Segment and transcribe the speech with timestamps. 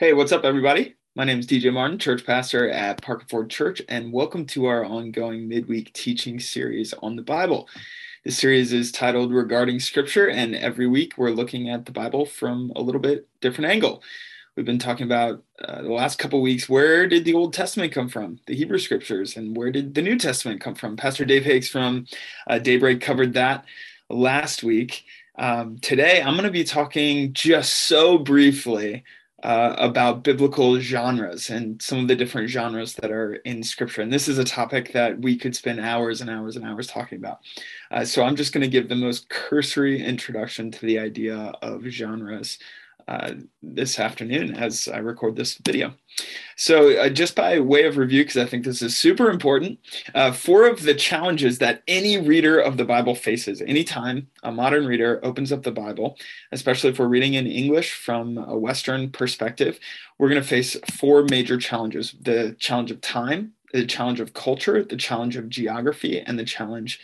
[0.00, 0.94] Hey, what's up, everybody?
[1.16, 4.84] My name is DJ Martin, church pastor at Parker Ford Church, and welcome to our
[4.84, 7.68] ongoing midweek teaching series on the Bible.
[8.24, 12.72] This series is titled Regarding Scripture, and every week we're looking at the Bible from
[12.76, 14.04] a little bit different angle.
[14.56, 18.08] We've been talking about uh, the last couple weeks where did the Old Testament come
[18.08, 20.96] from, the Hebrew Scriptures, and where did the New Testament come from?
[20.96, 22.06] Pastor Dave Hakes from
[22.46, 23.64] uh, Daybreak covered that
[24.08, 25.02] last week.
[25.36, 29.02] Um, today, I'm going to be talking just so briefly
[29.42, 34.02] uh, about biblical genres and some of the different genres that are in scripture.
[34.02, 37.18] And this is a topic that we could spend hours and hours and hours talking
[37.18, 37.40] about.
[37.90, 41.84] Uh, so I'm just going to give the most cursory introduction to the idea of
[41.84, 42.58] genres
[43.08, 45.94] uh, this afternoon as I record this video.
[46.56, 49.78] So, uh, just by way of review, because I think this is super important,
[50.14, 54.84] uh, four of the challenges that any reader of the Bible faces anytime a modern
[54.84, 56.18] reader opens up the Bible,
[56.52, 59.78] especially if we're reading in English from a Western perspective,
[60.18, 64.84] we're going to face four major challenges the challenge of time, the challenge of culture,
[64.84, 67.00] the challenge of geography, and the challenge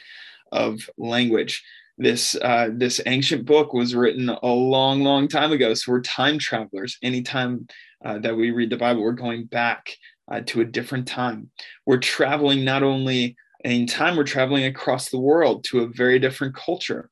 [0.55, 1.63] of language
[1.99, 5.75] this uh, this ancient book was written a long, long time ago.
[5.75, 6.99] So we're time travelers.
[7.03, 7.67] Anytime
[8.05, 9.97] uh, that we read the Bible, we're going back
[10.31, 11.51] uh, to a different time.
[11.87, 16.55] We're traveling not only in time, we're traveling across the world to a very different
[16.55, 17.11] culture.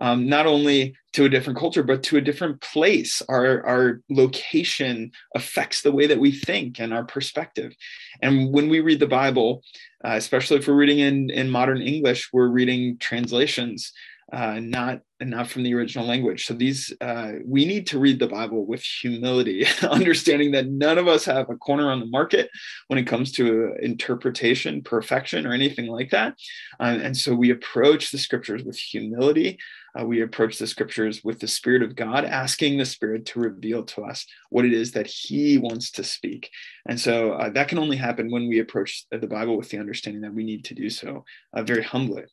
[0.00, 3.22] Um, not only to a different culture, but to a different place.
[3.28, 7.74] Our, our location affects the way that we think and our perspective.
[8.22, 9.62] And when we read the Bible,
[10.04, 13.92] uh, especially if we're reading in, in modern English, we're reading translations
[14.32, 16.46] uh, not not from the original language.
[16.46, 21.06] So these uh, we need to read the Bible with humility, understanding that none of
[21.06, 22.48] us have a corner on the market
[22.88, 26.34] when it comes to interpretation, perfection, or anything like that.
[26.80, 29.58] Uh, and so we approach the scriptures with humility.
[29.98, 33.84] Uh, we approach the scriptures with the Spirit of God, asking the Spirit to reveal
[33.84, 36.50] to us what it is that He wants to speak.
[36.88, 40.22] And so uh, that can only happen when we approach the Bible with the understanding
[40.22, 42.24] that we need to do so uh, very humbly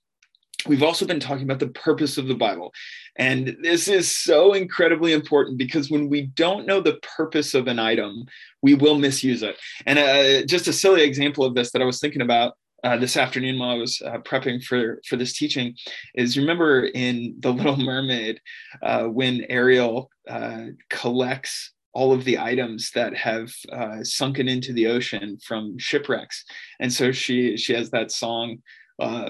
[0.67, 2.73] we've also been talking about the purpose of the Bible.
[3.15, 7.80] And this is so incredibly important because when we don't know the purpose of an
[7.80, 8.26] item,
[8.61, 9.58] we will misuse it.
[9.86, 12.53] And uh, just a silly example of this that I was thinking about
[12.83, 15.75] uh, this afternoon while I was uh, prepping for for this teaching
[16.15, 18.39] is remember in the Little Mermaid
[18.81, 24.87] uh, when Ariel uh, collects all of the items that have uh, sunken into the
[24.87, 26.45] ocean from shipwrecks,
[26.79, 28.57] and so she she has that song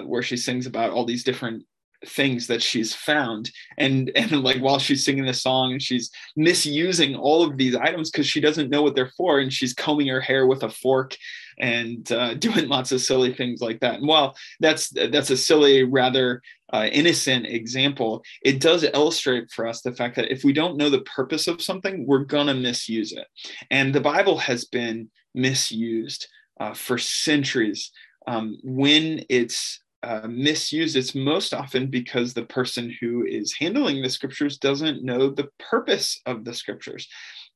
[0.04, 1.64] where she sings about all these different
[2.06, 3.50] things that she's found.
[3.78, 8.10] And and like while she's singing the song and she's misusing all of these items
[8.10, 11.16] because she doesn't know what they're for and she's combing her hair with a fork
[11.58, 13.96] and uh, doing lots of silly things like that.
[13.96, 19.82] And while that's that's a silly rather uh, innocent example it does illustrate for us
[19.82, 23.26] the fact that if we don't know the purpose of something we're gonna misuse it.
[23.70, 26.28] And the bible has been misused
[26.60, 27.90] uh, for centuries
[28.26, 34.10] um, when it's uh, misused, it's most often because the person who is handling the
[34.10, 37.08] scriptures doesn't know the purpose of the scriptures.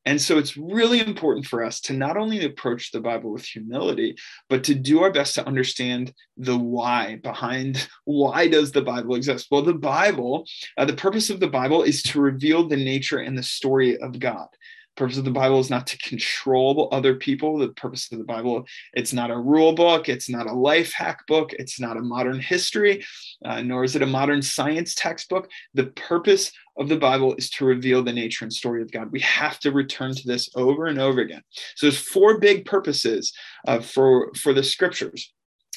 [0.06, 4.16] And so it's really important for us to not only approach the Bible with humility,
[4.50, 9.48] but to do our best to understand the why behind why does the Bible exist?
[9.50, 13.36] Well, the Bible, uh, the purpose of the Bible is to reveal the nature and
[13.36, 14.48] the story of God
[14.96, 17.58] purpose of the bible is not to control other people.
[17.58, 21.26] The purpose of the bible it's not a rule book it's not a life hack
[21.26, 23.04] book it's not a modern history
[23.44, 25.50] uh, nor is it a modern science textbook.
[25.74, 29.12] The purpose of the bible is to reveal the nature and story of god.
[29.12, 31.42] We have to return to this over and over again.
[31.76, 33.32] So there's four big purposes
[33.66, 35.32] uh, for for the scriptures.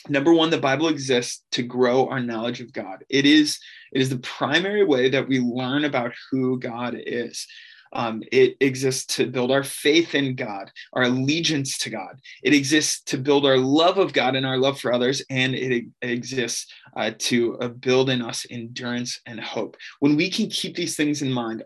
[0.09, 3.03] Number one the bible exists to grow our knowledge of god.
[3.09, 3.59] It is
[3.91, 7.45] it is the primary way that we learn about who god is
[7.93, 12.19] um, it exists to build our faith in God, our allegiance to God.
[12.43, 15.85] It exists to build our love of God and our love for others, and it,
[16.01, 19.77] exists uh, to uh, build in us endurance and hope.
[19.99, 21.63] When we can keep these things in mind,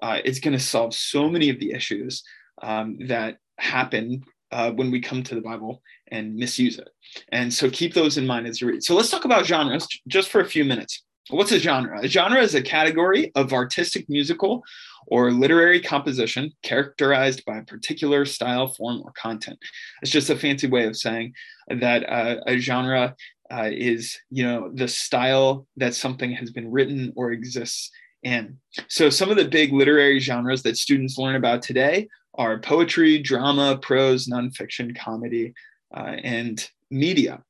[0.00, 2.22] uh, it's going to solve so many of the issues
[2.60, 6.88] um, that happen uh, when we come to the Bible and misuse it.
[7.30, 8.84] And so keep those in mind as you read.
[8.84, 11.02] So let's talk about genres just for a few minutes.
[11.32, 12.00] What's a genre?
[12.02, 14.62] A genre is a category of artistic, musical,
[15.06, 19.58] or literary composition characterized by a particular style, form, or content.
[20.02, 21.32] It's just a fancy way of saying
[21.68, 23.16] that uh, a genre
[23.50, 27.90] uh, is, you know, the style that something has been written or exists
[28.22, 28.58] in.
[28.88, 33.78] So some of the big literary genres that students learn about today are poetry, drama,
[33.80, 35.54] prose, nonfiction, comedy,
[35.96, 37.42] uh, and media.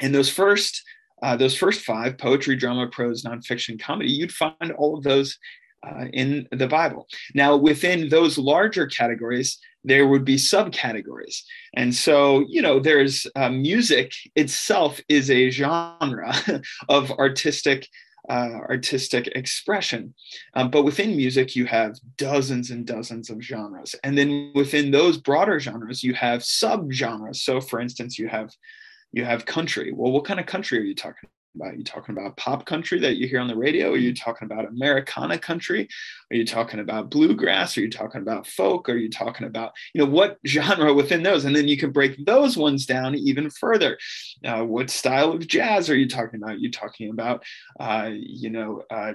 [0.00, 0.82] And those first
[1.22, 5.38] uh, those first five poetry, drama, prose, nonfiction, comedy you'd find all of those
[5.86, 7.08] uh, in the Bible.
[7.34, 11.42] Now, within those larger categories, there would be subcategories.
[11.74, 16.34] And so, you know, there's uh, music itself is a genre
[16.88, 17.88] of artistic.
[18.28, 20.14] Uh, artistic expression.
[20.54, 23.96] Um, but within music, you have dozens and dozens of genres.
[24.04, 27.38] And then within those broader genres, you have subgenres.
[27.38, 28.54] So, for instance, you have
[29.12, 29.92] you have country.
[29.92, 31.32] Well, what kind of country are you talking about?
[31.60, 33.92] Are you talking about pop country that you hear on the radio?
[33.92, 35.86] Are you talking about Americana country?
[36.30, 37.76] Are you talking about bluegrass?
[37.76, 38.88] Are you talking about folk?
[38.88, 41.44] Are you talking about, you know, what genre within those?
[41.44, 43.98] And then you can break those ones down even further.
[44.42, 46.54] Uh, what style of jazz are you talking about?
[46.54, 47.44] Are you talking about,
[47.78, 49.12] uh, you know, uh,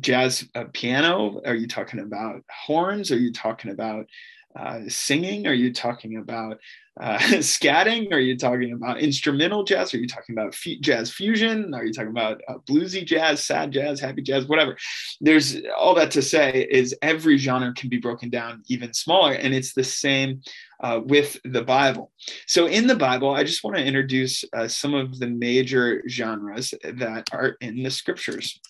[0.00, 1.40] jazz uh, piano?
[1.46, 3.12] Are you talking about horns?
[3.12, 4.06] Are you talking about
[4.54, 5.46] uh, singing?
[5.46, 6.58] Are you talking about
[7.00, 8.12] uh, scatting?
[8.12, 9.94] Are you talking about instrumental jazz?
[9.94, 11.72] Are you talking about f- jazz fusion?
[11.74, 14.76] Are you talking about uh, bluesy jazz, sad jazz, happy jazz, whatever?
[15.20, 19.54] There's all that to say is every genre can be broken down even smaller, and
[19.54, 20.42] it's the same
[20.80, 22.12] uh, with the Bible.
[22.46, 26.74] So in the Bible, I just want to introduce uh, some of the major genres
[26.82, 28.60] that are in the scriptures.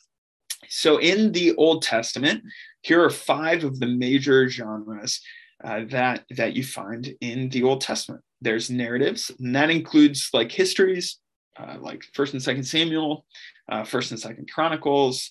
[0.69, 2.45] So in the Old Testament,
[2.83, 5.21] here are five of the major genres
[5.65, 8.23] uh, that that you find in the Old Testament.
[8.41, 11.19] There's narratives, and that includes like histories,
[11.57, 13.25] uh, like First and Second Samuel,
[13.69, 15.31] uh, First and Second Chronicles,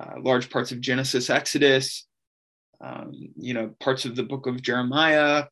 [0.00, 2.06] uh, large parts of Genesis, Exodus,
[2.80, 5.44] um, you know, parts of the Book of Jeremiah.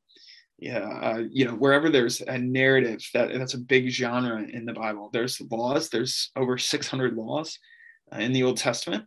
[0.59, 4.73] Yeah, uh, you know, wherever there's a narrative, that that's a big genre in the
[4.73, 5.11] Bible.
[5.13, 5.91] There's laws.
[5.91, 7.59] There's over 600 laws
[8.17, 9.05] in the Old Testament.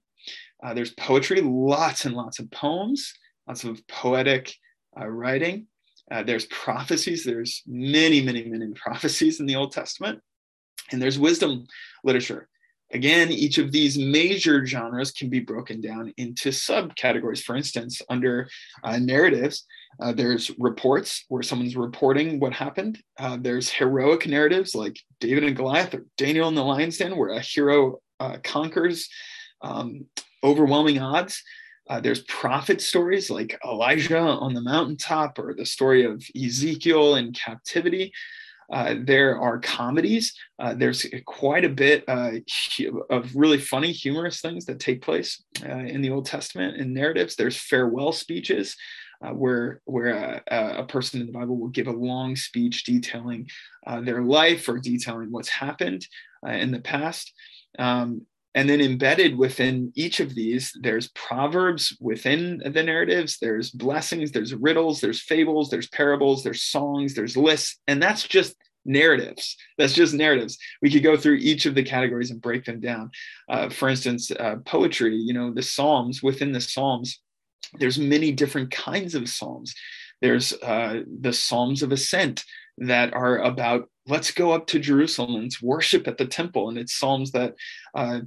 [0.75, 3.11] there's poetry, lots and lots of poems,
[3.47, 4.53] lots of poetic
[4.95, 5.68] writing.
[6.12, 7.24] Uh, there's prophecies.
[7.24, 10.19] There's many, many, many prophecies in the Old Testament.
[10.91, 11.68] And there's wisdom
[12.03, 12.50] literature.
[12.91, 17.44] Again, each of these major genres can be broken down into subcategories.
[17.44, 18.50] For instance, under
[18.83, 19.65] uh, narratives,
[20.00, 23.00] uh, there's reports where someone's reporting what happened.
[23.19, 27.30] Uh, there's heroic narratives like David and Goliath or Daniel in the lion's den, where
[27.30, 29.07] a hero uh, conquers
[29.62, 30.06] um,
[30.44, 31.44] overwhelming odds.
[31.89, 37.33] Uh, there's prophet stories like Elijah on the mountaintop or the story of Ezekiel in
[37.33, 38.13] captivity.
[38.71, 40.36] Uh, there are comedies.
[40.59, 42.31] Uh, there's quite a bit uh,
[43.09, 47.36] of really funny, humorous things that take place uh, in the Old Testament in narratives.
[47.36, 48.75] There's farewell speeches.
[49.21, 53.50] Uh, where where a, a, person in the Bible will give a long speech detailing
[54.03, 56.07] their life or detailing what's happened
[56.47, 57.33] in the past.
[57.77, 64.31] Um, and then embedded within each of these, there's proverbs within the narratives, there's blessings,
[64.31, 68.55] there's riddles, there's fables, there's parables, there's songs, there's lists, and that's just
[68.85, 69.55] narratives.
[69.77, 70.57] That's just narratives.
[70.81, 73.11] We could go through each of the categories and break them down.
[73.47, 77.21] Uh, for instance, uh, poetry, you know, the Psalms, within the Psalms,
[77.77, 79.75] there's many different kinds of Psalms.
[80.21, 82.43] There's uh, the Psalms of Ascent
[82.79, 86.69] that are about let's go up to Jerusalem and worship at the temple.
[86.69, 87.53] And it's Psalms that
[87.93, 88.21] uh,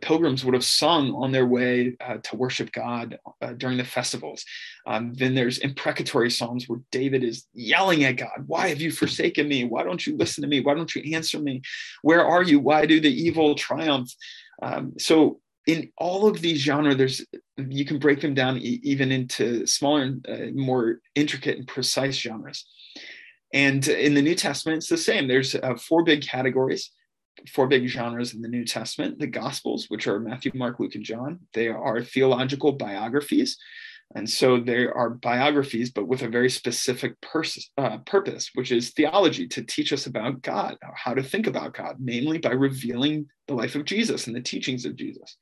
[0.00, 4.44] pilgrims would have sung on their way uh, to worship God uh, during the festivals.
[4.86, 9.48] Um, then there's imprecatory psalms where David is yelling at God, Why have you forsaken
[9.48, 9.64] me?
[9.64, 10.60] Why don't you listen to me?
[10.60, 11.62] Why don't you answer me?
[12.02, 12.60] Where are you?
[12.60, 14.10] Why do the evil triumph?
[14.62, 17.24] Um, so, in all of these genres, there's
[17.56, 22.16] you can break them down e- even into smaller and uh, more intricate and precise
[22.16, 22.66] genres.
[23.52, 25.28] And in the New Testament, it's the same.
[25.28, 26.90] There's uh, four big categories
[27.52, 31.04] four big genres in the New Testament the Gospels, which are Matthew, Mark, Luke, and
[31.04, 31.40] John.
[31.54, 33.58] They are theological biographies.
[34.14, 38.90] And so they are biographies, but with a very specific pers- uh, purpose, which is
[38.90, 43.54] theology to teach us about God, how to think about God, mainly by revealing the
[43.54, 45.36] life of Jesus and the teachings of Jesus.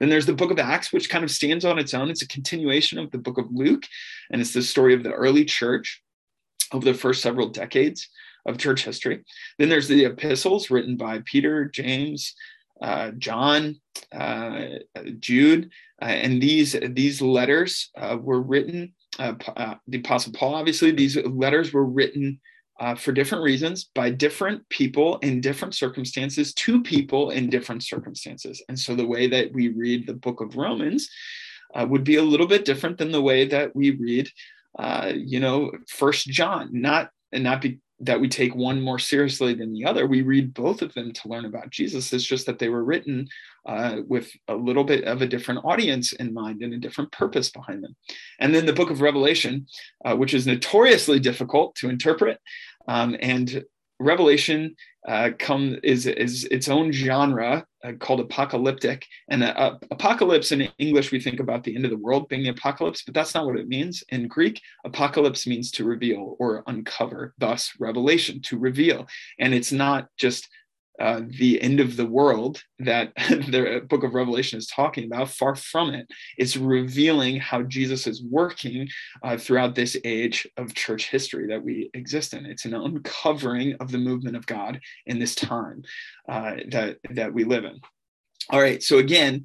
[0.00, 2.10] Then there's the book of Acts, which kind of stands on its own.
[2.10, 3.84] It's a continuation of the book of Luke,
[4.30, 6.02] and it's the story of the early church
[6.72, 8.08] over the first several decades
[8.46, 9.24] of church history.
[9.58, 12.34] Then there's the epistles written by Peter, James,
[12.80, 13.80] uh, John,
[14.12, 14.66] uh,
[15.18, 15.70] Jude,
[16.02, 18.94] uh, and these these letters uh, were written.
[19.18, 22.38] Uh, uh, the Apostle Paul, obviously, these letters were written
[22.98, 28.62] for different reasons by different people in different circumstances to people in different circumstances.
[28.68, 31.08] And so the way that we read the Book of Romans
[31.74, 34.28] would be a little bit different than the way that we read,
[35.14, 36.68] you know, First John.
[36.72, 40.06] Not and not be, that we take one more seriously than the other.
[40.06, 42.12] We read both of them to learn about Jesus.
[42.12, 43.28] It's just that they were written
[43.64, 47.48] uh, with a little bit of a different audience in mind and a different purpose
[47.48, 47.96] behind them.
[48.38, 49.66] And then the book of Revelation,
[50.04, 52.38] uh, which is notoriously difficult to interpret.
[52.86, 53.64] Um, and
[53.98, 54.76] Revelation
[55.06, 59.06] uh, come is is its own genre uh, called apocalyptic.
[59.30, 62.50] And uh, apocalypse in English, we think about the end of the world being the
[62.50, 64.02] apocalypse, but that's not what it means.
[64.08, 69.06] In Greek, apocalypse means to reveal or uncover, thus revelation, to reveal.
[69.38, 70.48] And it's not just
[71.00, 75.30] uh, the end of the world that the book of Revelation is talking about.
[75.30, 76.06] Far from it.
[76.38, 78.88] It's revealing how Jesus is working
[79.22, 82.46] uh, throughout this age of church history that we exist in.
[82.46, 85.82] It's an uncovering of the movement of God in this time
[86.28, 87.80] uh, that, that we live in.
[88.50, 88.82] All right.
[88.82, 89.44] So, again,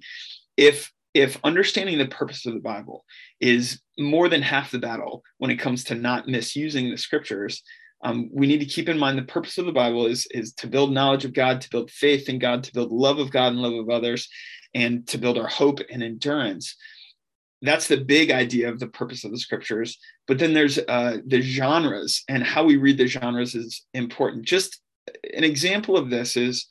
[0.58, 3.04] if if understanding the purpose of the Bible
[3.42, 7.64] is more than half the battle when it comes to not misusing the scriptures,
[8.04, 10.68] um, we need to keep in mind the purpose of the Bible is, is to
[10.68, 13.62] build knowledge of God, to build faith in God, to build love of God and
[13.62, 14.28] love of others,
[14.74, 16.76] and to build our hope and endurance.
[17.62, 20.00] That's the big idea of the purpose of the scriptures.
[20.28, 24.46] But then there's uh, the genres, and how we read the genres is important.
[24.46, 24.82] Just
[25.36, 26.68] an example of this is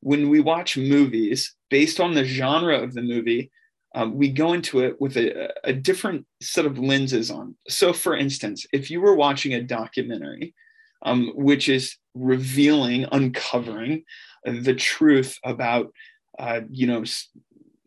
[0.00, 3.50] when we watch movies based on the genre of the movie,
[3.94, 7.56] um, we go into it with a, a different set of lenses on.
[7.68, 10.54] So, for instance, if you were watching a documentary,
[11.02, 14.04] um, which is revealing, uncovering
[14.44, 15.92] the truth about,
[16.38, 17.04] uh, you know,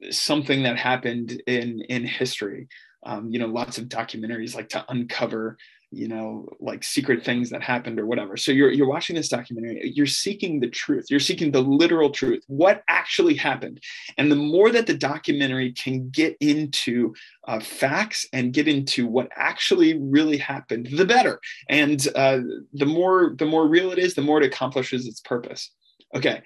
[0.09, 2.67] something that happened in in history.
[3.03, 5.57] Um, you know, lots of documentaries like to uncover
[5.91, 8.37] you know like secret things that happened or whatever.
[8.37, 12.43] So you're you're watching this documentary you're seeking the truth you're seeking the literal truth
[12.47, 13.81] what actually happened.
[14.17, 17.13] And the more that the documentary can get into
[17.47, 21.39] uh, facts and get into what actually really happened the better.
[21.69, 22.39] And uh,
[22.73, 25.71] the more the more real it is the more it accomplishes its purpose.
[26.15, 26.41] Okay.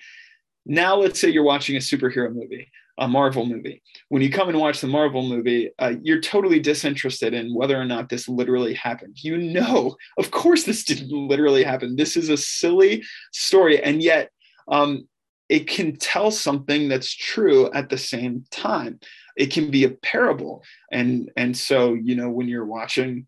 [0.66, 3.82] Now let's say you're watching a superhero movie a Marvel movie.
[4.10, 7.86] When you come and watch the Marvel movie, uh, you're totally disinterested in whether or
[7.86, 9.18] not this literally happened.
[9.22, 11.96] You know, of course, this didn't literally happen.
[11.96, 13.82] This is a silly story.
[13.82, 14.30] And yet,
[14.70, 15.08] um,
[15.50, 19.00] it can tell something that's true at the same time.
[19.38, 20.64] It can be a parable.
[20.92, 23.28] And, and so, you know, when you're watching,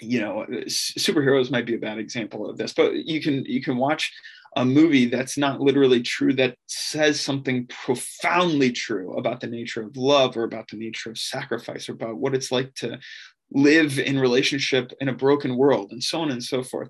[0.00, 3.76] you know, superheroes might be a bad example of this, but you can, you can
[3.76, 4.12] watch
[4.56, 9.96] a movie that's not literally true that says something profoundly true about the nature of
[9.96, 12.98] love or about the nature of sacrifice or about what it's like to
[13.52, 16.88] live in relationship in a broken world and so on and so forth.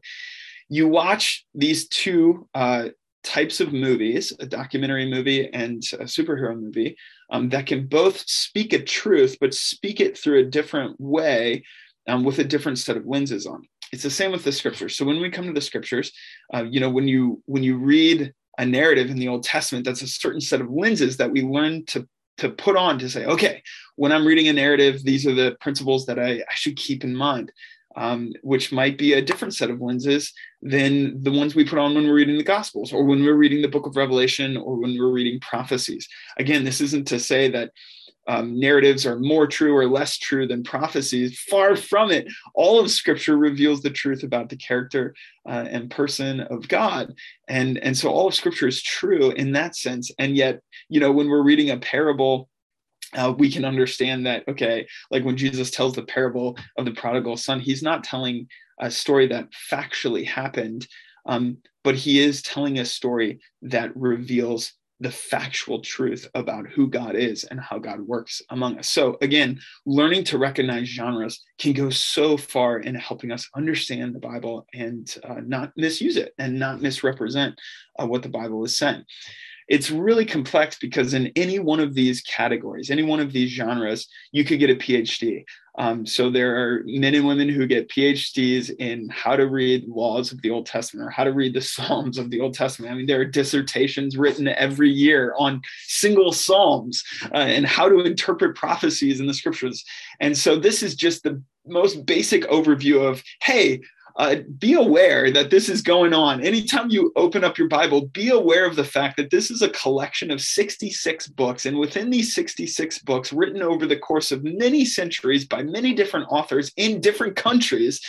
[0.68, 2.88] You watch these two uh,
[3.22, 6.96] types of movies a documentary movie and a superhero movie
[7.30, 11.62] um, that can both speak a truth but speak it through a different way
[12.08, 15.04] um, with a different set of lenses on it's the same with the scriptures so
[15.04, 16.12] when we come to the scriptures
[16.54, 20.02] uh, you know when you when you read a narrative in the old testament that's
[20.02, 22.06] a certain set of lenses that we learn to
[22.36, 23.62] to put on to say okay
[23.96, 27.14] when i'm reading a narrative these are the principles that i, I should keep in
[27.14, 27.52] mind
[27.96, 30.32] um, which might be a different set of lenses
[30.62, 33.62] than the ones we put on when we're reading the Gospels or when we're reading
[33.62, 36.08] the book of Revelation or when we're reading prophecies.
[36.38, 37.72] Again, this isn't to say that
[38.30, 41.40] um, narratives are more true or less true than prophecies.
[41.50, 42.28] Far from it.
[42.54, 45.16] All of Scripture reveals the truth about the character
[45.48, 47.12] uh, and person of God,
[47.48, 50.12] and and so all of Scripture is true in that sense.
[50.20, 52.48] And yet, you know, when we're reading a parable.
[53.12, 57.36] Uh, we can understand that okay like when jesus tells the parable of the prodigal
[57.36, 58.46] son he's not telling
[58.78, 60.86] a story that factually happened
[61.26, 67.16] um, but he is telling a story that reveals the factual truth about who God
[67.16, 68.88] is and how God works among us.
[68.88, 74.20] So, again, learning to recognize genres can go so far in helping us understand the
[74.20, 77.58] Bible and uh, not misuse it and not misrepresent
[77.98, 79.04] uh, what the Bible is saying.
[79.70, 84.08] It's really complex because in any one of these categories, any one of these genres,
[84.32, 85.44] you could get a PhD.
[85.78, 90.32] Um, so there are men and women who get PhDs in how to read laws
[90.32, 92.92] of the Old Testament or how to read the Psalms of the Old Testament.
[92.92, 98.00] I mean, there are dissertations written every year on single Psalms uh, and how to
[98.00, 99.84] interpret prophecies in the scriptures.
[100.18, 103.80] And so this is just the most basic overview of, hey,
[104.16, 106.40] uh, be aware that this is going on.
[106.40, 109.70] Anytime you open up your Bible, be aware of the fact that this is a
[109.70, 111.66] collection of 66 books.
[111.66, 116.26] And within these 66 books, written over the course of many centuries by many different
[116.30, 118.00] authors in different countries,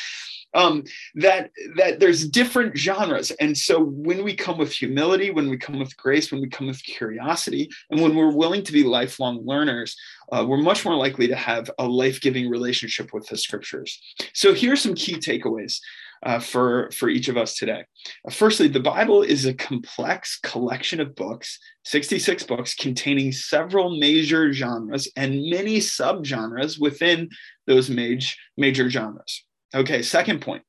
[0.54, 0.84] um,
[1.16, 5.80] that that there's different genres and so when we come with humility when we come
[5.80, 9.96] with grace when we come with curiosity and when we're willing to be lifelong learners
[10.32, 14.02] uh, we're much more likely to have a life-giving relationship with the scriptures
[14.34, 15.80] so here's some key takeaways
[16.24, 17.84] uh, for, for each of us today.
[18.28, 24.54] Uh, firstly, the Bible is a complex collection of books, 66 books containing several major
[24.54, 27.30] genres and many subgenres within
[27.66, 29.44] those major, major genres.
[29.74, 30.64] Okay, second point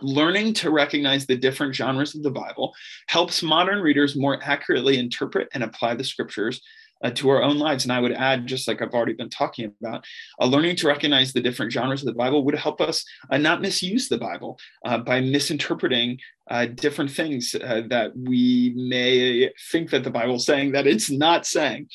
[0.00, 2.74] learning to recognize the different genres of the Bible
[3.08, 6.60] helps modern readers more accurately interpret and apply the scriptures
[7.02, 7.84] uh, to our own lives.
[7.84, 10.04] And I would add, just like I've already been talking about,
[10.40, 13.60] uh, learning to recognize the different genres of the Bible would help us uh, not
[13.60, 16.18] misuse the Bible uh, by misinterpreting
[16.50, 21.10] uh, different things uh, that we may think that the Bible is saying that it's
[21.10, 21.88] not saying.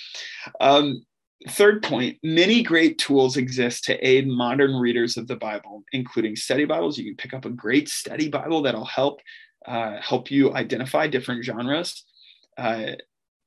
[0.62, 1.04] Um,
[1.48, 6.66] Third point, many great tools exist to aid modern readers of the Bible, including study
[6.66, 6.98] Bibles.
[6.98, 9.22] You can pick up a great study Bible that'll help
[9.66, 12.04] uh, help you identify different genres.
[12.58, 12.94] Uh,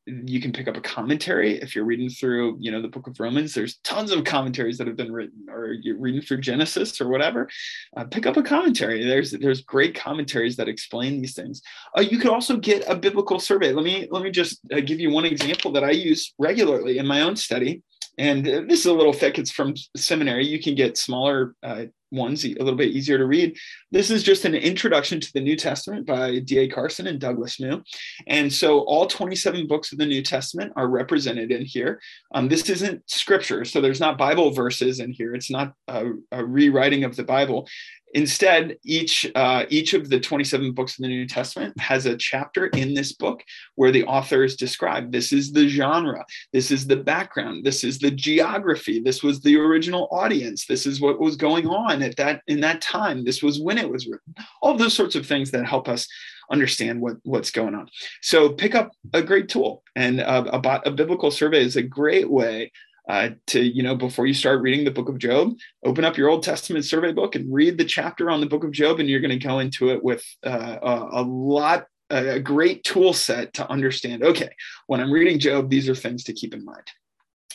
[0.06, 3.20] you can pick up a commentary if you're reading through you know the book of
[3.20, 3.54] romans.
[3.54, 7.48] There's tons of commentaries that have been written or you're reading through genesis or whatever.
[7.96, 9.04] Uh, pick up a commentary.
[9.04, 11.62] There's there's great commentaries that explain these things.
[11.96, 13.72] Uh, you could also get a biblical survey.
[13.72, 17.06] Let me let me just uh, give you one example that i use regularly in
[17.06, 17.82] my own study.
[18.18, 19.38] And uh, this is a little thick.
[19.38, 20.46] It's from seminary.
[20.46, 23.56] You can get smaller uh, one's a little bit easier to read.
[23.90, 26.68] This is just an introduction to the New Testament by D.A.
[26.68, 27.80] Carson and Douglas Moo.
[28.26, 32.00] And so all 27 books of the New Testament are represented in here.
[32.34, 35.34] Um, this isn't scripture, so there's not Bible verses in here.
[35.34, 37.66] It's not a, a rewriting of the Bible.
[38.14, 42.66] Instead, each uh, each of the 27 books of the New Testament has a chapter
[42.68, 43.42] in this book
[43.76, 48.10] where the authors describe this is the genre, this is the background, this is the
[48.10, 52.60] geography, this was the original audience, this is what was going on at that in
[52.60, 54.34] that time, this was when it was written.
[54.60, 56.06] All those sorts of things that help us
[56.50, 57.88] understand what, what's going on.
[58.20, 62.30] So pick up a great tool, and a, a, a biblical survey is a great
[62.30, 62.70] way
[63.12, 65.52] uh, to you know before you start reading the book of job
[65.84, 68.72] open up your old testament survey book and read the chapter on the book of
[68.72, 72.82] job and you're going to go into it with uh, a, a lot a great
[72.84, 74.48] tool set to understand okay
[74.86, 76.90] when i'm reading job these are things to keep in mind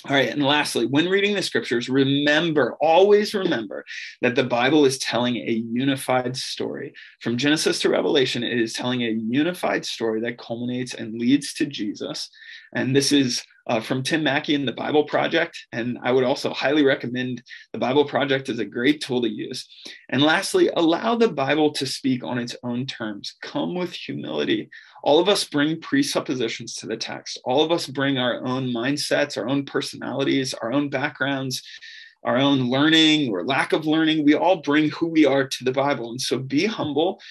[0.06, 3.84] all right, and lastly, when reading the scriptures, remember, always remember
[4.22, 6.94] that the Bible is telling a unified story.
[7.20, 11.66] From Genesis to Revelation, it is telling a unified story that culminates and leads to
[11.66, 12.30] Jesus.
[12.76, 15.58] And this is uh, from Tim Mackie and the Bible Project.
[15.72, 17.44] And I would also highly recommend
[17.74, 19.68] the Bible Project as a great tool to use.
[20.10, 23.36] And lastly, allow the Bible to speak on its own terms.
[23.42, 24.70] Come with humility.
[25.04, 27.40] All of us bring presuppositions to the text.
[27.46, 31.62] All of us bring our own mindsets, our own personalities, our own backgrounds
[32.24, 34.26] our own learning or lack of learning.
[34.26, 36.12] We all bring who we are to the Bible.
[36.12, 37.22] And so be humble,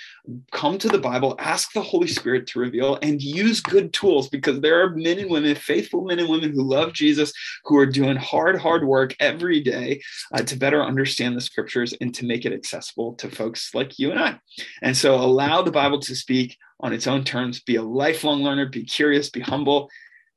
[0.53, 4.61] come to the Bible, ask the Holy Spirit to reveal, and use good tools because
[4.61, 7.33] there are men and women, faithful men and women who love Jesus,
[7.64, 10.01] who are doing hard, hard work every day
[10.33, 14.11] uh, to better understand the scriptures and to make it accessible to folks like you
[14.11, 14.38] and I.
[14.83, 18.66] And so allow the Bible to speak on its own terms, be a lifelong learner,
[18.66, 19.88] be curious, be humble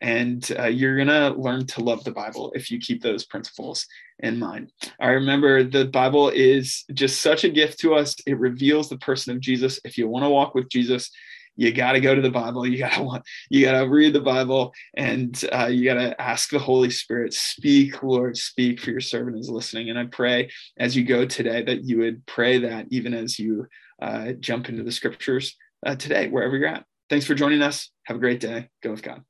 [0.01, 3.85] and uh, you're going to learn to love the Bible if you keep those principles
[4.19, 4.71] in mind.
[4.99, 8.15] I remember the Bible is just such a gift to us.
[8.25, 9.79] It reveals the person of Jesus.
[9.83, 11.11] If you want to walk with Jesus,
[11.55, 12.65] you got to go to the Bible.
[12.65, 16.19] You got to want, you got to read the Bible, and uh, you got to
[16.21, 18.79] ask the Holy Spirit, speak, Lord, speak.
[18.79, 19.89] For your servant is listening.
[19.89, 23.67] And I pray as you go today that you would pray that even as you
[24.01, 26.85] uh, jump into the Scriptures uh, today, wherever you're at.
[27.09, 27.89] Thanks for joining us.
[28.03, 28.69] Have a great day.
[28.81, 29.29] Go with God.